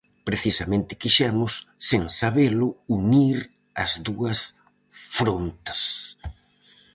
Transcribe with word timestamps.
Precisamente 0.27 0.99
quixemos, 1.01 1.51
sen 1.89 2.03
sabelo, 2.21 2.67
unir 2.99 3.37
as 3.83 3.91
dúas 4.07 4.39
frontes. 5.15 5.81